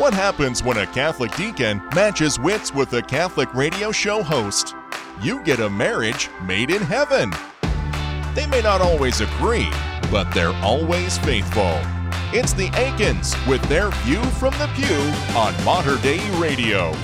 [0.00, 4.74] What happens when a Catholic deacon matches wits with a Catholic radio show host?
[5.20, 7.30] You get a marriage made in heaven.
[8.34, 9.68] They may not always agree,
[10.10, 11.78] but they're always faithful.
[12.32, 16.94] It's the Aikens with their view from the pew on Mater Dei Radio.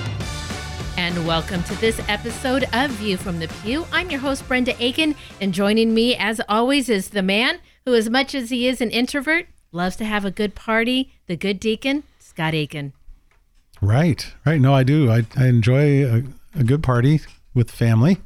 [0.97, 3.85] And welcome to this episode of View from the Pew.
[3.91, 8.09] I'm your host, Brenda Aiken, and joining me, as always, is the man who, as
[8.09, 12.01] much as he is an introvert, loves to have a good party, the good deacon,
[12.37, 12.93] Scott Aiken.
[13.81, 14.61] Right, right.
[14.61, 15.09] No, I do.
[15.09, 17.21] I, I enjoy a, a good party
[17.55, 18.17] with family,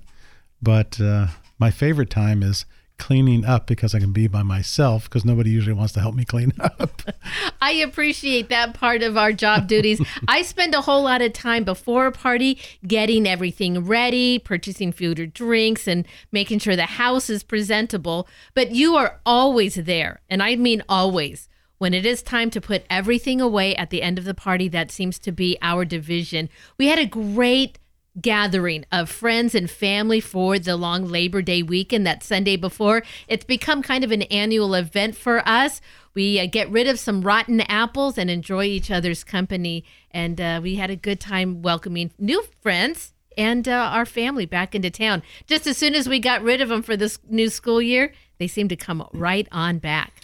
[0.62, 1.27] but uh,
[1.59, 2.66] my favorite time is
[2.98, 6.26] cleaning up because I can be by myself because nobody usually wants to help me
[6.26, 7.04] clean up.
[7.62, 10.02] I appreciate that part of our job duties.
[10.27, 15.21] I spend a whole lot of time before a party getting everything ready, purchasing food
[15.21, 18.27] or drinks, and making sure the house is presentable.
[18.55, 21.48] But you are always there, and I mean always
[21.81, 24.91] when it is time to put everything away at the end of the party, that
[24.91, 26.48] seems to be our division.
[26.77, 27.79] We had a great
[28.21, 33.02] gathering of friends and family for the long Labor Day weekend that Sunday before.
[33.27, 35.82] It's become kind of an annual event for us.
[36.13, 39.84] We uh, get rid of some rotten apples and enjoy each other's company.
[40.12, 44.76] And uh, we had a good time welcoming new friends and uh, our family back
[44.76, 45.24] into town.
[45.48, 48.48] Just as soon as we got rid of them for this new school year, they
[48.48, 50.21] seem to come right on back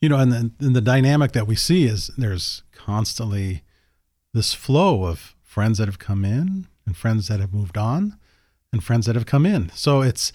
[0.00, 3.62] you know, and the, and the dynamic that we see is there's constantly
[4.32, 8.16] this flow of friends that have come in and friends that have moved on
[8.72, 9.70] and friends that have come in.
[9.74, 10.32] So it's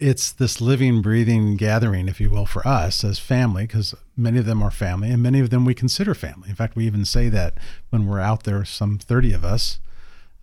[0.00, 4.44] it's this living, breathing gathering, if you will, for us as family, because many of
[4.44, 6.48] them are family and many of them we consider family.
[6.48, 7.54] In fact, we even say that
[7.90, 9.78] when we're out there, some 30 of us,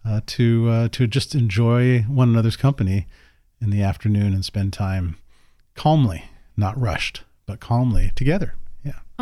[0.06, 3.08] uh, to uh, to just enjoy one another's company
[3.62, 5.18] in the afternoon and spend time
[5.76, 8.56] calmly, not rushed, but calmly together.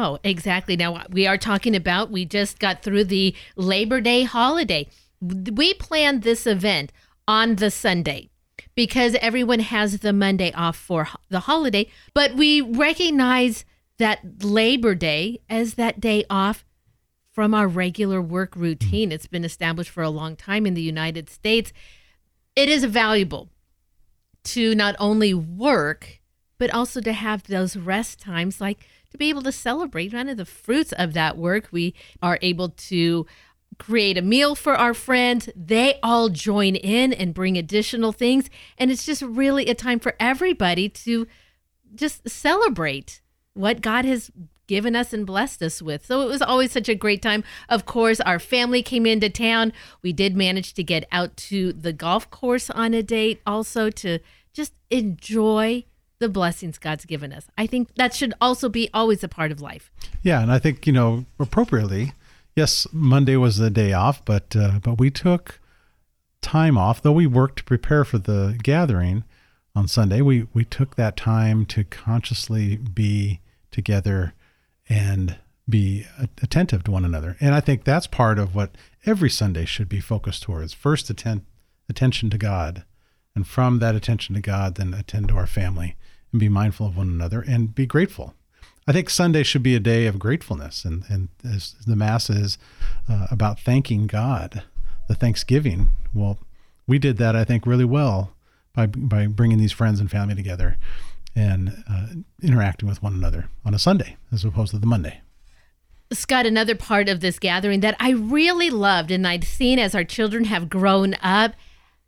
[0.02, 0.78] Oh, exactly.
[0.78, 4.88] Now, we are talking about, we just got through the Labor Day holiday.
[5.20, 6.94] We planned this event
[7.28, 8.30] on the Sunday
[8.76, 13.66] because everyone has the Monday off for the holiday, but we recognize
[13.98, 16.64] that Labor Day as that day off
[17.34, 19.12] from our regular work routine.
[19.12, 21.74] It's been established for a long time in the United States.
[22.56, 23.50] It is valuable
[24.46, 26.22] to not only work,
[26.58, 30.38] but also to have those rest times like to be able to celebrate one of
[30.38, 31.70] the fruits of that work.
[31.72, 33.26] We are able to
[33.78, 35.50] create a meal for our friends.
[35.56, 38.50] They all join in and bring additional things.
[38.78, 41.28] And it's just really a time for everybody to
[41.96, 43.22] just celebrate
[43.54, 44.32] what God has
[44.68, 46.06] given us and blessed us with.
[46.06, 47.44] So it was always such a great time.
[47.68, 49.74] Of course, our family came into town.
[50.04, 54.20] We did manage to get out to the golf course on a date also to
[54.54, 55.86] just enjoy
[56.20, 57.48] the blessings God's given us.
[57.58, 59.92] I think that should also be always a part of life.
[60.22, 62.14] Yeah, and I think you know appropriately.
[62.56, 65.60] Yes, Monday was the day off, but uh, but we took
[66.42, 67.02] time off.
[67.02, 69.24] Though we worked to prepare for the gathering
[69.76, 73.40] on Sunday, we we took that time to consciously be
[73.72, 74.34] together
[74.90, 75.38] and
[75.70, 76.06] be
[76.42, 77.38] attentive to one another.
[77.40, 78.72] And I think that's part of what
[79.06, 80.74] every Sunday should be focused towards.
[80.74, 82.84] First, attention to God,
[83.36, 85.96] and from that attention to God, then attend to our family
[86.32, 88.34] and be mindful of one another and be grateful.
[88.88, 92.58] I think Sunday should be a day of gratefulness, and and as the mass is
[93.08, 94.64] uh, about thanking God,
[95.08, 95.92] the Thanksgiving.
[96.14, 96.40] Well,
[96.88, 98.34] we did that I think really well
[98.74, 100.78] by by bringing these friends and family together
[101.36, 102.08] and uh,
[102.42, 105.22] interacting with one another on a Sunday as opposed to the Monday.
[106.12, 110.04] Scott, another part of this gathering that I really loved and I'd seen as our
[110.04, 111.54] children have grown up,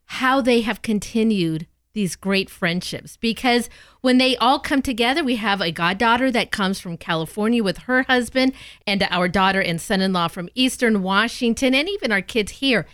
[0.05, 3.69] how they have continued these great friendships because
[4.02, 8.03] when they all come together, we have a goddaughter that comes from California with her
[8.03, 8.53] husband,
[8.88, 12.88] and our daughter and son in law from Eastern Washington, and even our kids here.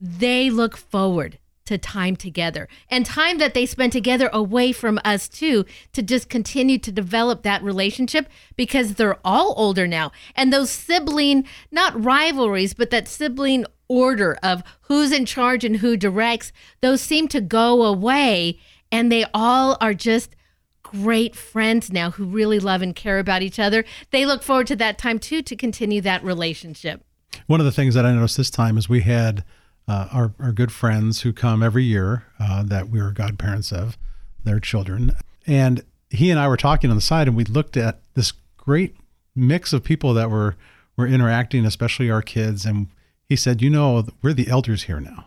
[0.00, 5.28] They look forward to time together and time that they spend together away from us
[5.28, 10.70] too to just continue to develop that relationship because they're all older now and those
[10.70, 17.00] sibling not rivalries but that sibling order of who's in charge and who directs, those
[17.00, 18.58] seem to go away.
[18.90, 20.36] And they all are just
[20.82, 23.84] great friends now who really love and care about each other.
[24.10, 27.04] They look forward to that time too to continue that relationship.
[27.46, 29.44] One of the things that I noticed this time is we had
[29.88, 33.98] uh, our, our good friends who come every year uh, that we were godparents of,
[34.44, 35.12] their children.
[35.46, 38.96] And he and I were talking on the side, and we looked at this great
[39.34, 40.56] mix of people that were
[40.96, 42.86] were interacting, especially our kids, and
[43.34, 45.26] he said, "You know, we're the elders here now,"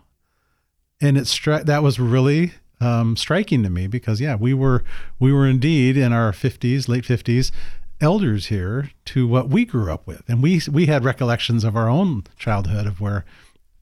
[1.01, 4.81] and it stri- that was really um, striking to me because yeah, we were
[5.19, 7.51] we were indeed in our fifties, late fifties,
[7.99, 11.89] elders here to what we grew up with, and we we had recollections of our
[11.89, 13.25] own childhood of where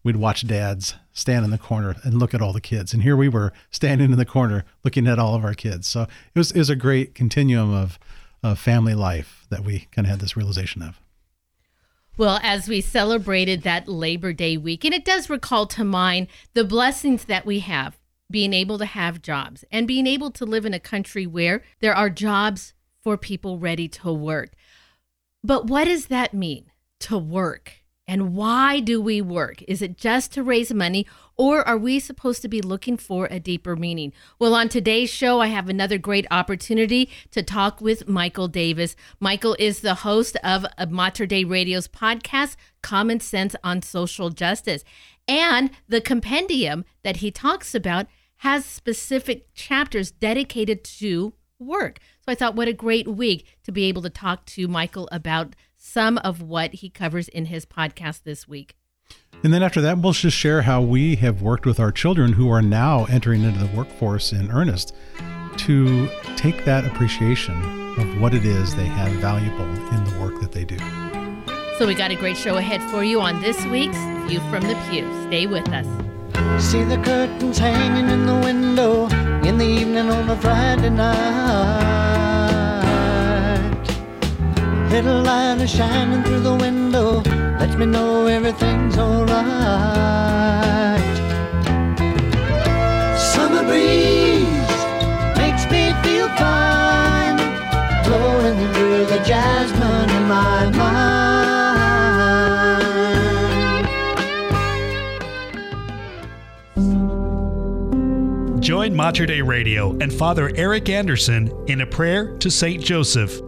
[0.03, 3.15] we'd watch dads stand in the corner and look at all the kids, and here
[3.15, 5.87] we were standing in the corner looking at all of our kids.
[5.87, 7.99] So it was it was a great continuum of
[8.41, 10.99] of family life that we kind of had this realization of.
[12.17, 16.63] Well, as we celebrated that Labor Day week, and it does recall to mind the
[16.63, 17.97] blessings that we have
[18.31, 21.93] being able to have jobs and being able to live in a country where there
[21.93, 22.73] are jobs
[23.03, 24.51] for people ready to work.
[25.43, 26.71] But what does that mean
[27.01, 27.73] to work?
[28.07, 29.61] And why do we work?
[29.67, 31.05] Is it just to raise money
[31.37, 34.13] or are we supposed to be looking for a deeper meaning?
[34.39, 38.95] Well, on today's show, I have another great opportunity to talk with Michael Davis.
[39.19, 44.83] Michael is the host of Mater Dei Radio's podcast, Common Sense on Social Justice.
[45.27, 51.99] And the compendium that he talks about has specific chapters dedicated to work.
[52.21, 55.55] So I thought, what a great week to be able to talk to Michael about
[55.77, 58.75] some of what he covers in his podcast this week.
[59.43, 62.49] And then after that, we'll just share how we have worked with our children who
[62.49, 64.95] are now entering into the workforce in earnest
[65.57, 67.53] to take that appreciation
[67.99, 69.65] of what it is they have valuable
[69.95, 70.77] in the work that they do.
[71.77, 73.97] So we got a great show ahead for you on this week's
[74.27, 75.07] View from the Pew.
[75.27, 75.85] Stay with us.
[76.63, 79.07] See the curtains hanging in the window
[79.47, 82.15] in the evening on a Friday night.
[84.89, 87.21] Little light is shining through the window,
[87.59, 89.35] lets me know everything's alright.
[93.17, 94.43] Summer breeze
[95.37, 97.37] makes me feel fine,
[98.03, 101.05] blowing through the jasmine in my mind.
[108.61, 113.39] Join Mater Dei Radio and Father Eric Anderson in a prayer to Saint Joseph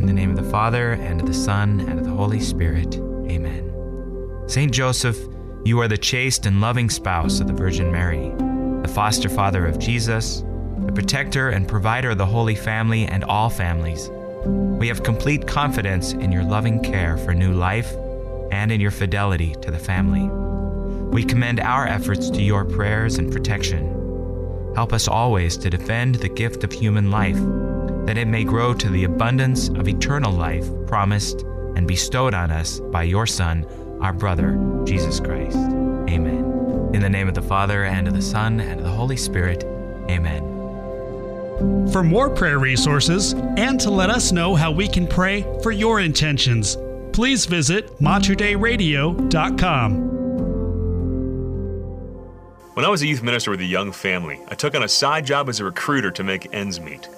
[0.00, 2.98] in the name of the Father, and of the Son, and of the Holy Spirit.
[3.30, 4.42] Amen.
[4.48, 5.16] Saint Joseph,
[5.64, 8.30] you are the chaste and loving spouse of the Virgin Mary,
[8.82, 10.42] the foster father of Jesus,
[10.86, 14.10] the protector and provider of the Holy Family and all families.
[14.44, 17.94] We have complete confidence in your loving care for new life
[18.50, 20.28] and in your fidelity to the family.
[21.10, 24.72] We commend our efforts to your prayers and protection.
[24.74, 27.38] Help us always to defend the gift of human life
[28.06, 31.44] that it may grow to the abundance of eternal life promised
[31.80, 33.64] and bestowed on us by your Son,
[34.02, 34.52] our brother,
[34.84, 35.56] Jesus Christ.
[35.56, 36.90] Amen.
[36.92, 39.64] In the name of the Father, and of the Son, and of the Holy Spirit.
[40.10, 40.42] Amen.
[41.90, 46.00] For more prayer resources and to let us know how we can pray for your
[46.00, 46.76] intentions,
[47.14, 49.94] please visit materdeiradio.com.
[52.74, 55.24] When I was a youth minister with a young family, I took on a side
[55.24, 57.08] job as a recruiter to make ends meet.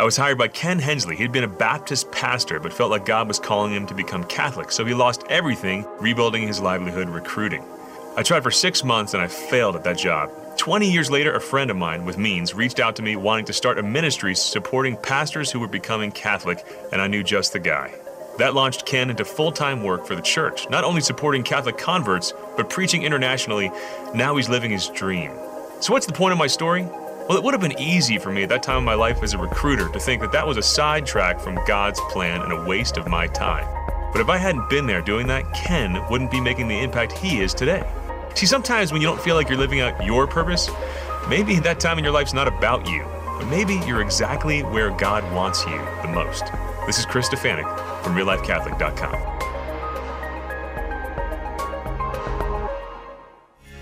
[0.00, 1.14] I was hired by Ken Hensley.
[1.14, 4.72] He'd been a Baptist pastor, but felt like God was calling him to become Catholic,
[4.72, 7.62] so he lost everything rebuilding his livelihood recruiting.
[8.16, 10.30] I tried for six months and I failed at that job.
[10.56, 13.52] 20 years later, a friend of mine with means reached out to me wanting to
[13.52, 17.92] start a ministry supporting pastors who were becoming Catholic, and I knew just the guy.
[18.38, 22.32] That launched Ken into full time work for the church, not only supporting Catholic converts,
[22.56, 23.70] but preaching internationally.
[24.14, 25.32] Now he's living his dream.
[25.80, 26.88] So, what's the point of my story?
[27.28, 29.34] Well, it would have been easy for me at that time of my life as
[29.34, 32.96] a recruiter to think that that was a sidetrack from God's plan and a waste
[32.96, 33.66] of my time.
[34.12, 37.40] But if I hadn't been there doing that, Ken wouldn't be making the impact he
[37.40, 37.88] is today.
[38.34, 40.68] See, sometimes when you don't feel like you're living out your purpose,
[41.28, 43.04] maybe that time in your life's not about you,
[43.38, 46.44] but maybe you're exactly where God wants you the most.
[46.86, 49.39] This is Chris Stefanick from RealLifeCatholic.com.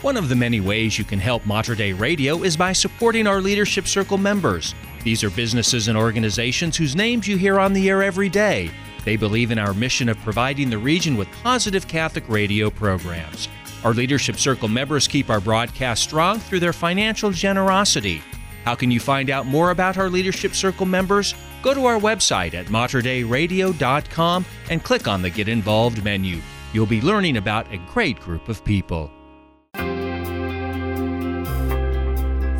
[0.00, 3.40] One of the many ways you can help Mater Dei Radio is by supporting our
[3.40, 4.76] Leadership Circle members.
[5.02, 8.70] These are businesses and organizations whose names you hear on the air every day.
[9.04, 13.48] They believe in our mission of providing the region with positive Catholic radio programs.
[13.82, 18.22] Our Leadership Circle members keep our broadcast strong through their financial generosity.
[18.64, 21.34] How can you find out more about our Leadership Circle members?
[21.60, 26.40] Go to our website at materdeiradio.com and click on the Get Involved menu.
[26.72, 29.10] You'll be learning about a great group of people.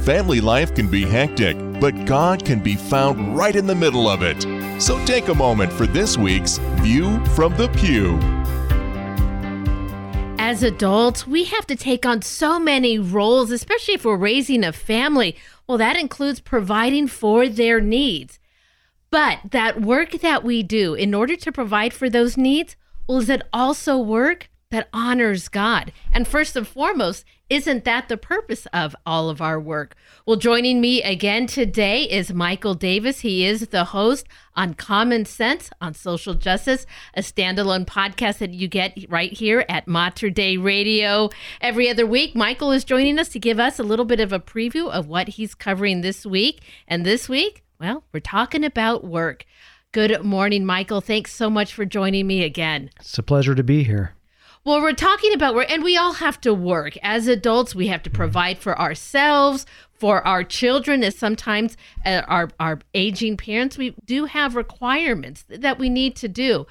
[0.09, 4.23] Family life can be hectic, but God can be found right in the middle of
[4.23, 4.41] it.
[4.81, 8.19] So take a moment for this week's View from the Pew.
[10.39, 14.73] As adults, we have to take on so many roles, especially if we're raising a
[14.73, 15.37] family.
[15.67, 18.41] Well, that includes providing for their needs.
[19.11, 23.29] But that work that we do in order to provide for those needs, well, is
[23.29, 25.93] it also work that honors God.
[26.13, 29.97] And first and foremost, isn't that the purpose of all of our work?
[30.27, 33.21] Well, joining me again today is Michael Davis.
[33.21, 36.85] He is the host on Common Sense on Social Justice,
[37.15, 41.31] a standalone podcast that you get right here at Mater Dei Radio
[41.63, 42.35] every other week.
[42.35, 45.29] Michael is joining us to give us a little bit of a preview of what
[45.29, 46.61] he's covering this week.
[46.87, 49.47] And this week, well, we're talking about work.
[49.93, 51.01] Good morning, Michael.
[51.01, 52.91] Thanks so much for joining me again.
[53.01, 54.18] It's a pleasure to be here.
[54.65, 56.99] Well, we're talking about work, and we all have to work.
[57.03, 62.51] As adults, we have to provide for ourselves, for our children, as sometimes uh, our,
[62.61, 66.67] our aging parents, we do have requirements that we need to do.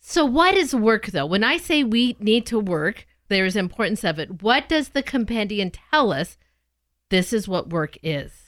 [0.00, 1.26] So, what is work, though?
[1.26, 4.42] When I say we need to work, there is importance of it.
[4.42, 6.38] What does the compendium tell us?
[7.10, 8.41] This is what work is.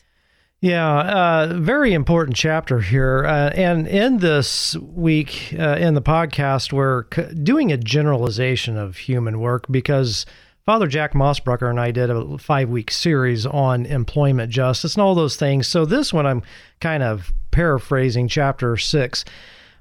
[0.65, 3.27] Yeah, uh, very important chapter here.
[3.27, 8.97] Uh, and in this week uh, in the podcast, we're c- doing a generalization of
[8.97, 10.25] human work because
[10.65, 15.15] Father Jack Mossbrucker and I did a five week series on employment justice and all
[15.15, 15.69] those things.
[15.69, 16.43] So this one, I'm
[16.81, 19.23] kind of paraphrasing chapter six.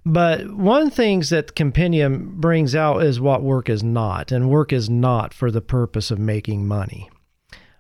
[0.06, 4.90] But one things that compendium brings out is what work is not, and work is
[4.90, 7.10] not for the purpose of making money.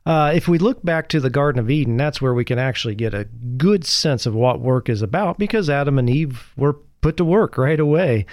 [0.06, 2.96] Uh, if we look back to the Garden of Eden, that's where we can actually
[2.96, 3.26] get a
[3.58, 7.58] good sense of what work is about because Adam and Eve were put to work
[7.58, 8.26] right away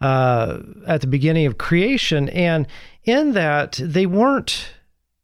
[0.00, 2.28] uh, at the beginning of creation.
[2.30, 2.66] And
[3.04, 4.72] in that, they weren't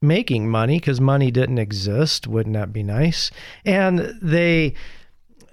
[0.00, 2.28] making money because money didn't exist.
[2.28, 3.30] Wouldn't that be nice?
[3.64, 4.74] And they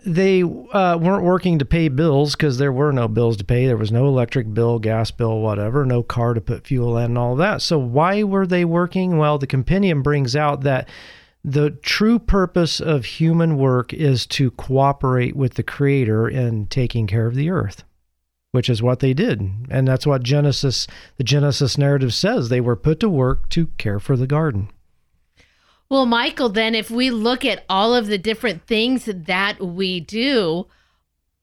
[0.05, 3.65] they uh, weren't working to pay bills because there were no bills to pay.
[3.65, 7.17] There was no electric bill, gas bill, whatever, no car to put fuel in, and
[7.17, 7.61] all that.
[7.61, 9.17] So, why were they working?
[9.17, 10.87] Well, the compendium brings out that
[11.43, 17.27] the true purpose of human work is to cooperate with the Creator in taking care
[17.27, 17.83] of the earth,
[18.51, 19.67] which is what they did.
[19.69, 22.49] And that's what Genesis, the Genesis narrative says.
[22.49, 24.69] They were put to work to care for the garden.
[25.89, 30.67] Well, Michael, then if we look at all of the different things that we do,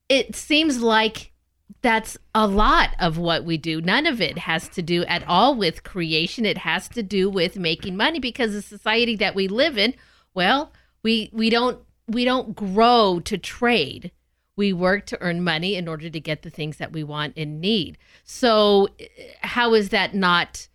[0.09, 1.33] it seems like
[1.81, 3.81] that's a lot of what we do.
[3.81, 6.45] None of it has to do at all with creation.
[6.45, 9.95] It has to do with making money because the society that we live in,
[10.35, 10.73] well,
[11.03, 14.13] we we don't we don't grow to trade.
[14.55, 17.61] We work to earn money in order to get the things that we want and
[17.61, 17.97] need.
[18.23, 19.07] So eh,
[19.41, 20.69] how is that not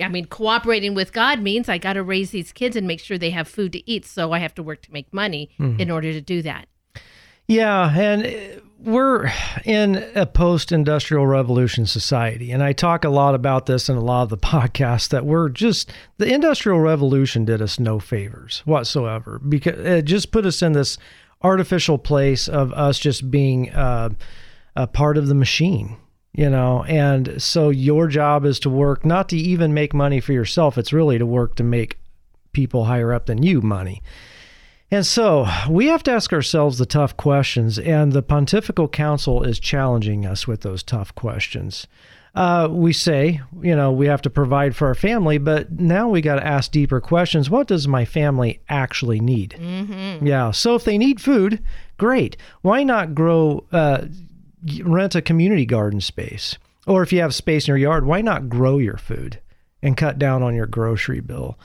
[0.00, 3.18] I mean, cooperating with God means I got to raise these kids and make sure
[3.18, 4.04] they have food to eat.
[4.04, 5.80] So I have to work to make money mm-hmm.
[5.80, 6.68] in order to do that.
[7.48, 7.90] Yeah.
[7.96, 9.32] And we're
[9.64, 12.52] in a post industrial revolution society.
[12.52, 15.48] And I talk a lot about this in a lot of the podcasts that we're
[15.48, 20.72] just, the industrial revolution did us no favors whatsoever because it just put us in
[20.72, 20.98] this
[21.42, 24.10] artificial place of us just being uh,
[24.76, 25.96] a part of the machine
[26.32, 30.32] you know and so your job is to work not to even make money for
[30.32, 31.98] yourself it's really to work to make
[32.52, 34.02] people higher up than you money.
[34.90, 39.60] And so we have to ask ourselves the tough questions and the pontifical council is
[39.60, 41.86] challenging us with those tough questions.
[42.34, 46.20] Uh, we say you know we have to provide for our family but now we
[46.20, 47.48] got to ask deeper questions.
[47.50, 49.54] What does my family actually need?
[49.58, 50.26] Mm-hmm.
[50.26, 51.62] yeah so if they need food
[51.96, 52.36] great.
[52.62, 54.06] Why not grow uh,
[54.82, 56.58] rent a community garden space.
[56.86, 59.40] Or if you have space in your yard, why not grow your food
[59.82, 61.58] and cut down on your grocery bill?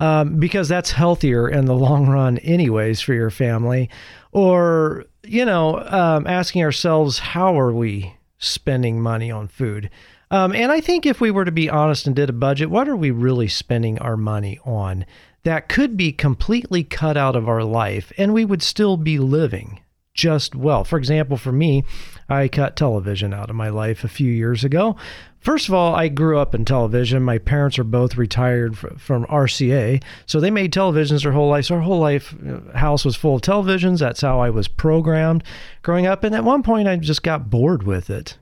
[0.00, 3.90] Um, because that's healthier in the long run, anyways, for your family.
[4.32, 9.90] Or, you know, um, asking ourselves, how are we spending money on food?
[10.30, 12.88] Um, and I think if we were to be honest and did a budget, what
[12.88, 15.04] are we really spending our money on
[15.42, 19.80] that could be completely cut out of our life and we would still be living?
[20.14, 20.84] Just well.
[20.84, 21.84] For example, for me,
[22.28, 24.96] I cut television out of my life a few years ago.
[25.38, 27.22] First of all, I grew up in television.
[27.22, 31.66] My parents are both retired from RCA, so they made televisions their whole life.
[31.66, 34.00] So our whole life uh, house was full of televisions.
[34.00, 35.42] That's how I was programmed
[35.82, 36.24] growing up.
[36.24, 38.36] And at one point, I just got bored with it.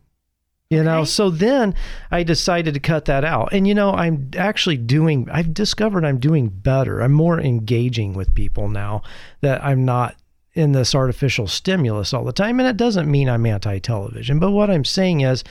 [0.71, 0.85] You okay.
[0.85, 1.75] know, so then
[2.11, 3.51] I decided to cut that out.
[3.53, 7.01] And you know, I'm actually doing I've discovered I'm doing better.
[7.01, 9.03] I'm more engaging with people now
[9.41, 10.17] that I'm not
[10.59, 12.59] in this artificial stimulus all the time.
[12.59, 15.45] And it doesn't mean I'm anti television, but what I'm saying is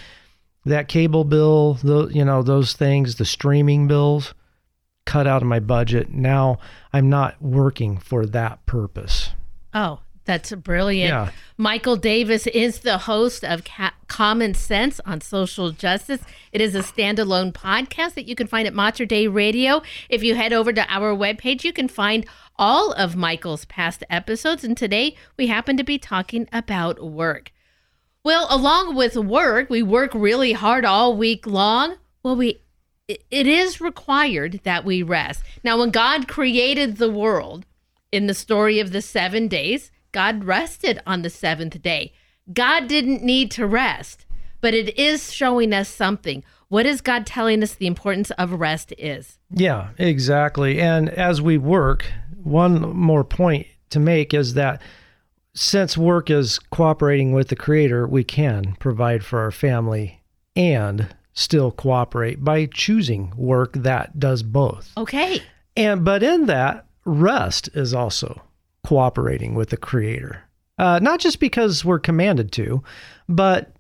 [0.65, 4.33] that cable bill, the, you know, those things, the streaming bills,
[5.05, 6.11] cut out of my budget.
[6.11, 6.59] Now
[6.91, 9.29] I'm not working for that purpose.
[9.73, 11.09] Oh, that's brilliant.
[11.09, 11.31] Yeah.
[11.57, 16.21] Michael Davis is the host of Ca- Common Sense on Social Justice.
[16.51, 19.81] It is a standalone podcast that you can find at Mater Dei Radio.
[20.09, 22.25] If you head over to our webpage, you can find
[22.57, 24.63] all of Michael's past episodes.
[24.63, 27.51] And today we happen to be talking about work.
[28.23, 31.95] Well, along with work, we work really hard all week long.
[32.21, 32.61] Well, we
[33.07, 35.41] it, it is required that we rest.
[35.63, 37.65] Now, when God created the world
[38.11, 42.11] in the story of the seven days, God rested on the seventh day.
[42.51, 44.25] God didn't need to rest,
[44.61, 46.43] but it is showing us something.
[46.69, 49.37] What is God telling us the importance of rest is?
[49.51, 50.81] Yeah, exactly.
[50.81, 52.11] And as we work,
[52.43, 54.81] one more point to make is that
[55.53, 60.23] since work is cooperating with the creator, we can provide for our family
[60.55, 64.89] and still cooperate by choosing work that does both.
[64.97, 65.43] Okay.
[65.75, 68.41] And but in that, rest is also
[68.87, 70.43] cooperating with the creator.
[70.77, 72.81] Uh, not just because we're commanded to,
[73.27, 73.73] but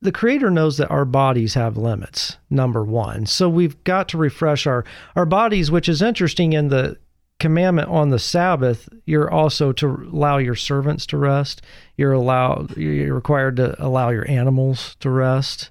[0.00, 3.26] the creator knows that our bodies have limits number one.
[3.26, 4.84] So we've got to refresh our
[5.16, 6.96] our bodies which is interesting in the
[7.40, 11.60] commandment on the sabbath you're also to allow your servants to rest.
[11.96, 15.70] You're allowed you're required to allow your animals to rest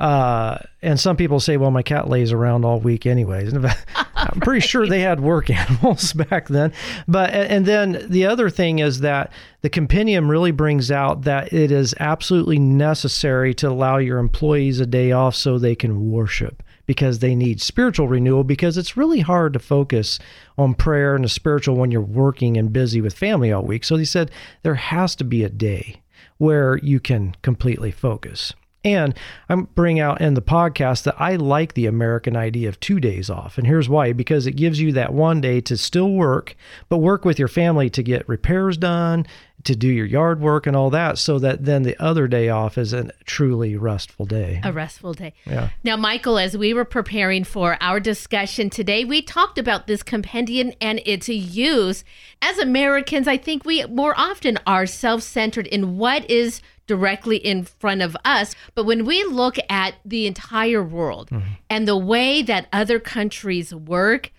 [0.00, 3.52] uh, and some people say, well, my cat lays around all week anyways.
[4.16, 6.72] I'm pretty sure they had work animals back then.
[7.06, 9.30] But, and then the other thing is that
[9.60, 14.86] the compendium really brings out that it is absolutely necessary to allow your employees a
[14.86, 19.52] day off so they can worship because they need spiritual renewal because it's really hard
[19.52, 20.18] to focus
[20.56, 23.84] on prayer and the spiritual when you're working and busy with family all week.
[23.84, 24.30] So he said
[24.62, 26.00] there has to be a day
[26.38, 28.54] where you can completely focus.
[28.84, 29.14] And
[29.48, 33.28] I'm bringing out in the podcast that I like the American idea of two days
[33.28, 33.58] off.
[33.58, 36.56] And here's why because it gives you that one day to still work,
[36.88, 39.26] but work with your family to get repairs done,
[39.64, 42.78] to do your yard work and all that, so that then the other day off
[42.78, 44.60] is a truly restful day.
[44.64, 45.34] A restful day.
[45.44, 45.70] Yeah.
[45.84, 50.72] Now, Michael, as we were preparing for our discussion today, we talked about this compendium
[50.80, 52.04] and its use.
[52.40, 57.62] As Americans, I think we more often are self centered in what is directly in
[57.62, 58.54] front of us.
[58.74, 61.52] But when we look at the entire world mm-hmm.
[61.68, 64.32] and the way that other countries work,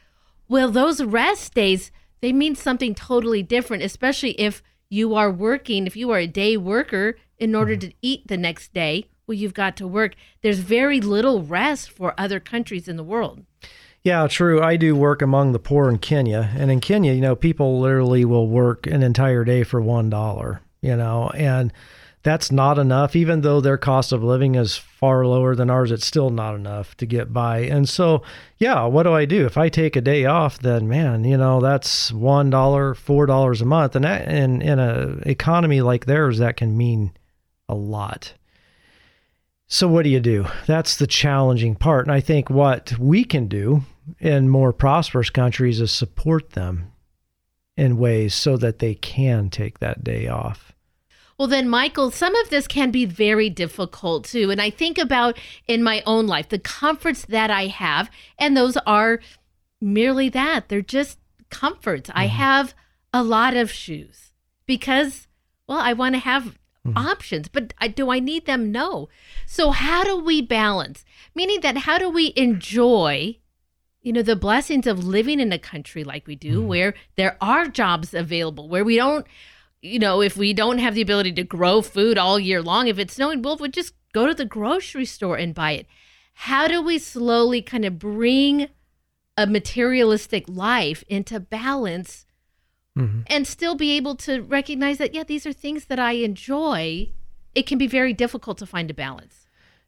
[0.50, 4.62] well, those rest days, they mean something totally different, especially if
[4.92, 7.90] you are working, if you are a day worker, in order mm-hmm.
[7.90, 10.16] to eat the next day, well, you've got to work.
[10.42, 13.46] There's very little rest for other countries in the world.
[14.04, 14.62] Yeah, true.
[14.62, 16.52] I do work among the poor in Kenya.
[16.58, 20.96] And in Kenya, you know, people literally will work an entire day for $1, you
[20.98, 21.72] know, and
[22.24, 23.16] that's not enough.
[23.16, 26.96] Even though their cost of living is far lower than ours, it's still not enough
[26.98, 27.60] to get by.
[27.60, 28.22] And so,
[28.58, 29.46] yeah, what do I do?
[29.46, 33.62] If I take a day off, then man, you know, that's one dollar, four dollars
[33.62, 37.12] a month, and that, in in a economy like theirs, that can mean
[37.68, 38.34] a lot.
[39.68, 40.48] So what do you do?
[40.68, 42.06] That's the challenging part.
[42.06, 43.84] And I think what we can do
[44.20, 46.92] in more prosperous countries is support them
[47.78, 50.74] in ways so that they can take that day off.
[51.42, 54.52] Well, then, Michael, some of this can be very difficult too.
[54.52, 58.78] And I think about in my own life the comforts that I have, and those
[58.86, 59.20] are
[59.82, 61.18] merely that they're just
[61.50, 62.12] comforts.
[62.12, 62.20] Mm-hmm.
[62.20, 62.76] I have
[63.12, 64.34] a lot of shoes
[64.68, 65.28] because,
[65.68, 66.96] well, I want to have mm-hmm.
[66.96, 68.72] options, but I, do I need them?
[68.72, 69.10] No.
[69.48, 71.04] So, how do we balance?
[71.34, 73.40] Meaning that how do we enjoy?
[74.04, 76.66] you know the blessings of living in a country like we do mm.
[76.66, 79.28] where there are jobs available where we don't
[79.82, 83.00] you know, if we don't have the ability to grow food all year long, if
[83.00, 85.88] it's snowing, we'll, just go to the grocery store and buy it.
[86.34, 88.68] How do we slowly kind of bring
[89.38, 92.26] a materialistic life into balance
[92.98, 93.22] mm-hmm.
[93.28, 97.10] and still be able to recognize that, yeah, these are things that I enjoy?
[97.56, 99.48] It can be very difficult to find a balance.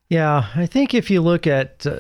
[0.10, 2.00] Yeah, I think if you look at uh,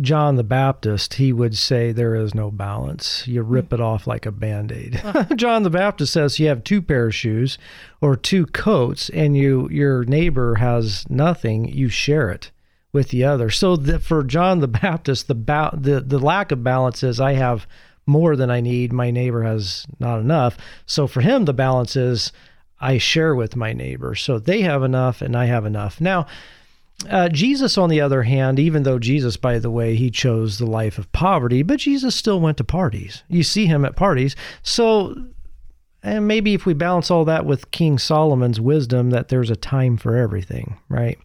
[0.00, 3.26] John the Baptist, he would say there is no balance.
[3.26, 3.50] You hmm.
[3.50, 5.02] rip it off like a band aid.
[5.36, 7.58] John the Baptist says you have two pair of shoes
[8.00, 12.50] or two coats and you your neighbor has nothing, you share it
[12.92, 13.50] with the other.
[13.50, 17.34] So the, for John the Baptist, the, ba- the the lack of balance is I
[17.34, 17.66] have
[18.06, 20.56] more than I need, my neighbor has not enough.
[20.86, 22.32] So for him the balance is
[22.80, 24.14] I share with my neighbor.
[24.16, 26.00] So they have enough and I have enough.
[26.00, 26.26] Now,
[27.08, 30.66] uh, Jesus, on the other hand, even though Jesus, by the way, he chose the
[30.66, 33.22] life of poverty, but Jesus still went to parties.
[33.28, 34.36] You see him at parties.
[34.62, 35.14] So,
[36.02, 39.96] and maybe if we balance all that with King Solomon's wisdom, that there's a time
[39.96, 41.18] for everything, right?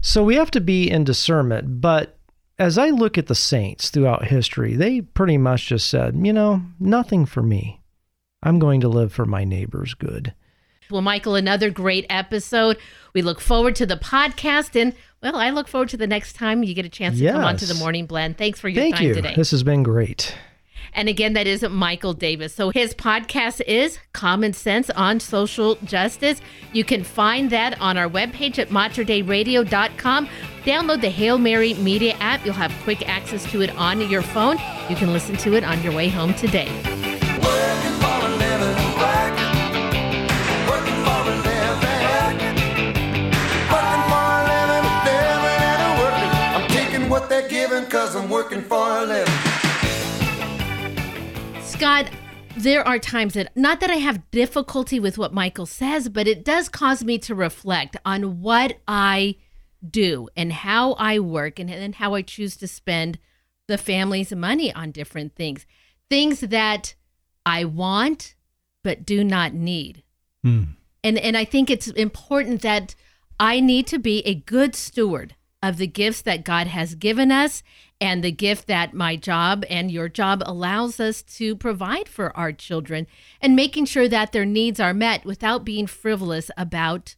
[0.00, 1.80] So we have to be in discernment.
[1.80, 2.18] But
[2.58, 6.62] as I look at the saints throughout history, they pretty much just said, you know,
[6.80, 7.80] nothing for me.
[8.42, 10.34] I'm going to live for my neighbor's good.
[10.92, 12.78] Well, Michael, another great episode.
[13.14, 16.62] We look forward to the podcast and well, I look forward to the next time
[16.64, 17.34] you get a chance to yes.
[17.34, 18.38] come onto the morning blend.
[18.38, 19.14] Thanks for your Thank time you.
[19.14, 19.34] today.
[19.36, 20.34] This has been great.
[20.94, 22.52] And again, that is Michael Davis.
[22.54, 26.40] So his podcast is Common Sense on Social Justice.
[26.72, 30.28] You can find that on our webpage at materdeiradio.com.
[30.64, 32.44] Download the Hail Mary Media app.
[32.44, 34.58] You'll have quick access to it on your phone.
[34.90, 36.91] You can listen to it on your way home today.
[48.02, 49.32] Cause I'm working for a living.
[51.62, 52.10] Scott,
[52.56, 56.44] there are times that, not that I have difficulty with what Michael says, but it
[56.44, 59.36] does cause me to reflect on what I
[59.88, 63.20] do and how I work and, and how I choose to spend
[63.68, 65.64] the family's money on different things.
[66.10, 66.96] Things that
[67.46, 68.34] I want
[68.82, 70.02] but do not need.
[70.42, 70.62] Hmm.
[71.04, 72.96] And and I think it's important that
[73.38, 77.62] I need to be a good steward of the gifts that God has given us
[78.00, 82.52] and the gift that my job and your job allows us to provide for our
[82.52, 83.06] children
[83.40, 87.14] and making sure that their needs are met without being frivolous about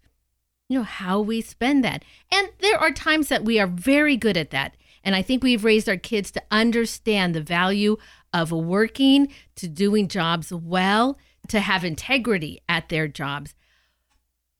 [0.69, 2.05] you know how we spend that.
[2.33, 4.77] And there are times that we are very good at that.
[5.03, 7.99] And I think we've raised our kids to understand the value
[8.33, 13.55] of working, to doing jobs well, to have integrity at their jobs.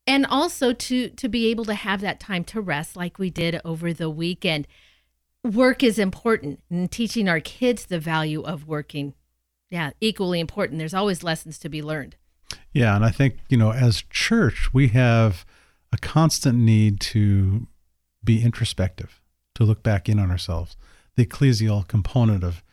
[0.07, 3.59] And also to to be able to have that time to rest like we did
[3.65, 4.67] over the weekend.
[5.43, 9.13] Work is important and teaching our kids the value of working.
[9.69, 10.79] Yeah, equally important.
[10.79, 12.15] There's always lessons to be learned.
[12.71, 15.45] Yeah, and I think, you know, as church, we have
[15.91, 17.67] a constant need to
[18.23, 19.21] be introspective,
[19.55, 20.75] to look back in on ourselves.
[21.15, 22.63] The ecclesial component of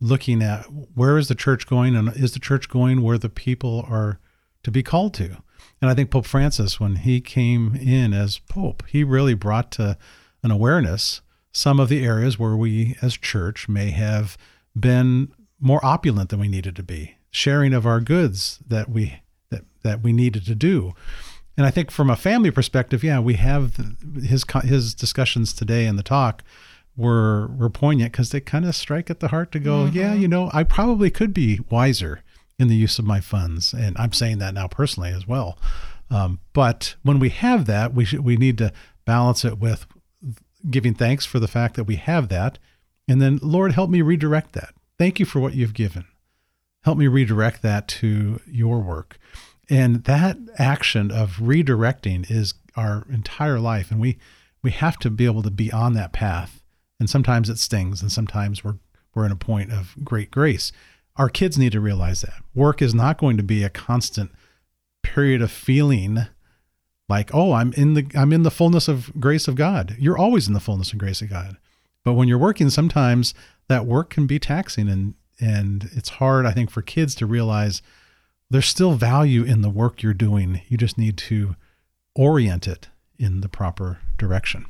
[0.00, 3.84] looking at where is the church going and is the church going where the people
[3.88, 4.20] are
[4.62, 5.38] to be called to.
[5.84, 9.98] And I think Pope Francis, when he came in as Pope, he really brought to
[10.42, 11.20] an awareness
[11.52, 14.38] some of the areas where we as church may have
[14.74, 19.20] been more opulent than we needed to be, sharing of our goods that we
[19.50, 20.94] that that we needed to do.
[21.54, 25.84] And I think from a family perspective, yeah, we have the, his his discussions today
[25.84, 26.42] in the talk
[26.96, 29.98] were were poignant because they kind of strike at the heart to go, mm-hmm.
[29.98, 32.22] yeah, you know, I probably could be wiser
[32.58, 35.58] in the use of my funds, and I'm saying that now personally as well.
[36.10, 38.72] Um, but when we have that, we should we need to
[39.04, 39.86] balance it with
[40.70, 42.58] giving thanks for the fact that we have that,
[43.08, 44.74] and then Lord, help me redirect that.
[44.98, 46.04] Thank you for what you've given.
[46.84, 49.18] Help me redirect that to your work.
[49.70, 53.90] And that action of redirecting is our entire life.
[53.90, 54.18] And we,
[54.62, 56.62] we have to be able to be on that path.
[57.00, 58.76] And sometimes it stings, and sometimes we're,
[59.14, 60.72] we're in a point of great grace.
[61.16, 64.32] Our kids need to realize that work is not going to be a constant
[65.02, 66.26] period of feeling
[67.08, 69.96] like, oh, I'm in the I'm in the fullness of grace of God.
[69.98, 71.56] You're always in the fullness of grace of God.
[72.04, 73.34] But when you're working, sometimes
[73.68, 77.82] that work can be taxing and and it's hard, I think, for kids to realize
[78.50, 80.62] there's still value in the work you're doing.
[80.68, 81.56] You just need to
[82.14, 84.66] orient it in the proper direction.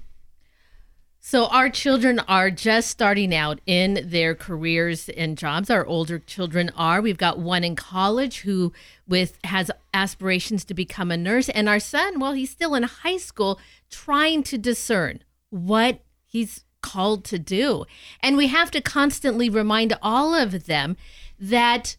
[1.27, 5.71] So our children are just starting out in their careers and jobs.
[5.71, 7.01] Our older children are.
[7.01, 8.75] We've got one in college who
[9.09, 13.17] with has aspirations to become a nurse and our son, well, he's still in high
[13.17, 13.59] school
[13.89, 17.87] trying to discern what he's called to do.
[18.21, 20.95] And we have to constantly remind all of them
[21.41, 21.97] that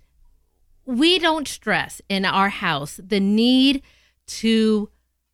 [0.85, 3.81] we don't stress in our house the need
[4.27, 4.91] to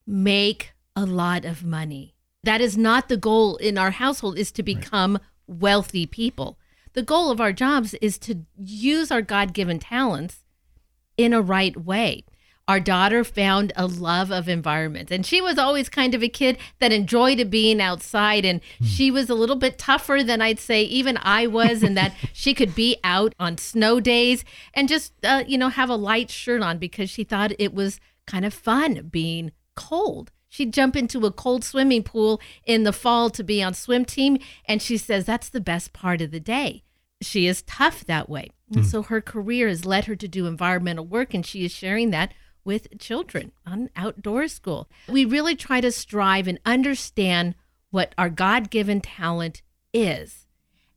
[0.08, 2.16] make a lot of money.
[2.44, 6.58] That is not the goal in our household is to become wealthy people.
[6.94, 10.44] The goal of our jobs is to use our God-given talents
[11.18, 12.26] in a right way.
[12.68, 16.58] Our daughter found a love of environment and she was always kind of a kid
[16.80, 21.18] that enjoyed being outside and she was a little bit tougher than I'd say even
[21.22, 25.58] I was in that she could be out on snow days and just uh, you
[25.58, 29.52] know have a light shirt on because she thought it was kind of fun being
[29.76, 30.32] cold.
[30.52, 34.38] She'd jump into a cold swimming pool in the fall to be on swim team
[34.66, 36.84] and she says that's the best part of the day.
[37.22, 38.50] She is tough that way.
[38.70, 38.86] And hmm.
[38.86, 42.34] so her career has led her to do environmental work and she is sharing that
[42.66, 44.90] with children on outdoor school.
[45.08, 47.56] We really try to strive and understand
[47.90, 49.62] what our God given talent
[49.94, 50.48] is.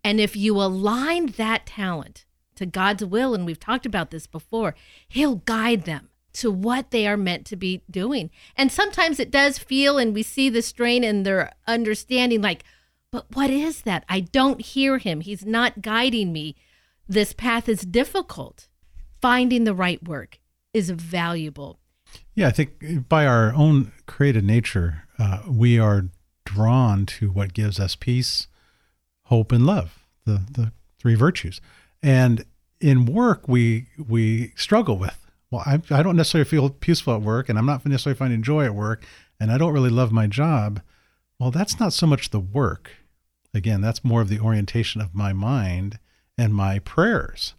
[0.03, 4.75] And if you align that talent to God's will, and we've talked about this before,
[5.09, 8.31] He'll guide them to what they are meant to be doing.
[8.57, 12.65] And sometimes it does feel, and we see the strain in their understanding like,
[13.11, 14.05] but what is that?
[14.09, 15.21] I don't hear Him.
[15.21, 16.57] He's not guiding me.
[17.09, 18.69] This path is difficult.
[19.21, 20.41] Finding the right work
[20.73, 21.79] is valuable.
[22.35, 26.07] Yeah, I think by our own created nature, uh, we are
[26.45, 28.49] drawn to what gives us peace,
[29.27, 31.61] hope, and love the the three virtues.
[32.03, 32.45] And
[32.81, 35.24] in work we we struggle with.
[35.55, 38.65] Well, I, I don't necessarily feel peaceful at work, and I'm not necessarily finding joy
[38.65, 39.07] at work,
[39.39, 40.83] and I don't really love my job.
[41.39, 42.91] Well, that's not so much the work.
[43.55, 46.01] Again, that's more of the orientation of my mind
[46.37, 47.55] and my prayers.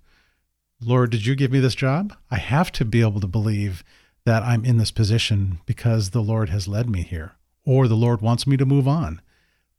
[0.82, 2.14] Lord, did you give me this job?
[2.30, 3.82] I have to be able to believe
[4.26, 8.20] that I'm in this position because the Lord has led me here, or the Lord
[8.20, 9.22] wants me to move on.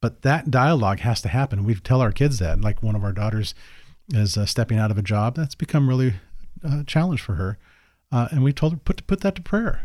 [0.00, 1.64] But that dialogue has to happen.
[1.64, 2.62] We tell our kids that.
[2.62, 3.54] Like one of our daughters
[4.14, 5.36] is uh, stepping out of a job.
[5.36, 6.14] That's become really
[6.64, 7.58] a challenge for her.
[8.12, 9.82] Uh, and we told her put put that to prayer.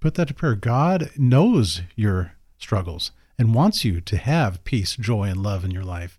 [0.00, 0.54] Put that to prayer.
[0.54, 5.84] God knows your struggles and wants you to have peace, joy, and love in your
[5.84, 6.18] life,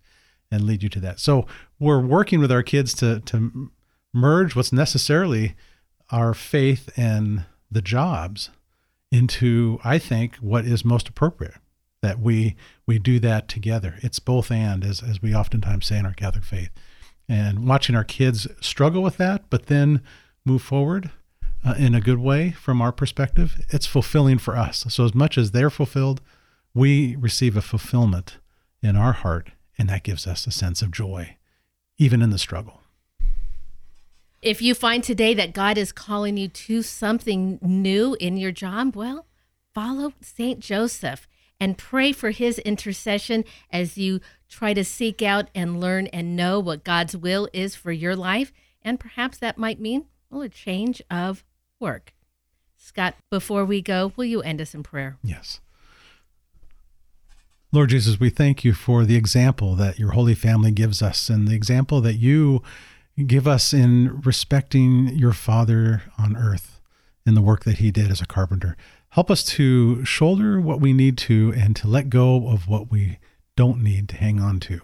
[0.50, 1.20] and lead you to that.
[1.20, 1.46] So
[1.78, 3.70] we're working with our kids to to
[4.12, 5.56] merge what's necessarily
[6.10, 8.50] our faith and the jobs
[9.10, 11.54] into, I think, what is most appropriate.
[12.02, 13.96] That we we do that together.
[14.02, 16.70] It's both and, as as we oftentimes say in our Catholic faith.
[17.28, 20.02] And watching our kids struggle with that, but then
[20.44, 21.10] move forward
[21.64, 24.84] uh, in a good way from our perspective, it's fulfilling for us.
[24.88, 26.20] So, as much as they're fulfilled,
[26.74, 28.38] we receive a fulfillment
[28.82, 31.36] in our heart, and that gives us a sense of joy,
[31.98, 32.80] even in the struggle.
[34.42, 38.94] If you find today that God is calling you to something new in your job,
[38.94, 39.26] well,
[39.72, 40.60] follow St.
[40.60, 41.26] Joseph
[41.58, 46.60] and pray for his intercession as you try to seek out and learn and know
[46.60, 48.52] what God's will is for your life.
[48.82, 51.44] And perhaps that might mean well, a change of
[51.84, 52.14] work.
[52.78, 55.18] Scott, before we go, will you end us in prayer?
[55.22, 55.60] Yes.
[57.72, 61.46] Lord Jesus, we thank you for the example that your Holy Family gives us and
[61.46, 62.62] the example that you
[63.26, 66.80] give us in respecting your Father on earth
[67.26, 68.76] in the work that he did as a carpenter.
[69.10, 73.18] Help us to shoulder what we need to and to let go of what we
[73.56, 74.80] don't need to hang on to.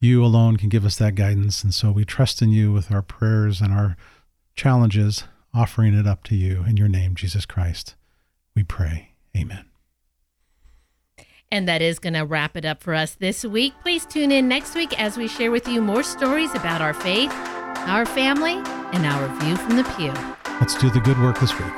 [0.00, 1.62] You alone can give us that guidance.
[1.62, 3.96] And so we trust in you with our prayers and our
[4.54, 7.94] challenges, offering it up to you in your name, Jesus Christ.
[8.54, 9.10] We pray.
[9.36, 9.66] Amen.
[11.50, 13.74] And that is going to wrap it up for us this week.
[13.82, 17.30] Please tune in next week as we share with you more stories about our faith,
[17.86, 18.54] our family,
[18.92, 20.12] and our view from the pew.
[20.60, 21.72] Let's do the good work this week.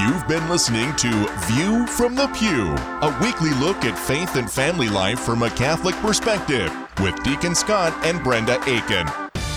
[0.00, 1.08] You've been listening to
[1.52, 2.72] View from the Pew,
[3.06, 7.92] a weekly look at faith and family life from a Catholic perspective with Deacon Scott
[8.06, 9.06] and Brenda Aiken.